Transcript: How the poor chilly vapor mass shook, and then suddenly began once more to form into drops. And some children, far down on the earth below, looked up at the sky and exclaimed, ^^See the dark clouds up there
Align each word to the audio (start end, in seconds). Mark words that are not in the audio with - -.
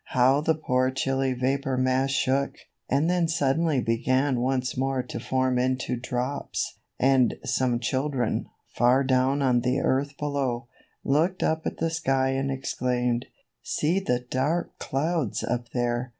How 0.15 0.41
the 0.41 0.55
poor 0.55 0.89
chilly 0.89 1.33
vapor 1.33 1.77
mass 1.77 2.09
shook, 2.09 2.55
and 2.89 3.07
then 3.07 3.27
suddenly 3.27 3.79
began 3.81 4.39
once 4.39 4.75
more 4.75 5.03
to 5.03 5.19
form 5.19 5.59
into 5.59 5.95
drops. 5.95 6.79
And 6.99 7.35
some 7.45 7.79
children, 7.79 8.47
far 8.73 9.03
down 9.03 9.43
on 9.43 9.59
the 9.59 9.79
earth 9.79 10.17
below, 10.17 10.67
looked 11.03 11.43
up 11.43 11.67
at 11.67 11.77
the 11.77 11.91
sky 11.91 12.29
and 12.29 12.49
exclaimed, 12.49 13.27
^^See 13.63 14.03
the 14.03 14.25
dark 14.27 14.79
clouds 14.79 15.43
up 15.43 15.69
there 15.69 16.09